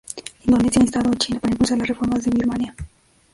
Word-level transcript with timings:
Indonesia 0.47 0.79
ha 0.81 0.83
instado 0.83 1.11
a 1.11 1.15
China 1.15 1.39
para 1.39 1.51
impulsar 1.53 1.77
las 1.77 1.87
reformas 1.87 2.23
de 2.23 2.31
Birmania. 2.31 2.75